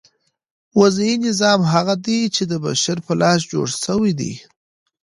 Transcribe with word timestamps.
وضعي 0.79 1.13
نظام 1.27 1.59
هغه 1.73 1.95
دئ، 2.05 2.19
چي 2.35 2.43
د 2.51 2.53
بشر 2.65 2.97
په 3.05 3.13
لاس 3.21 3.39
جوړ 3.51 3.67
سوی 3.83 4.11
دئ. 4.19 4.33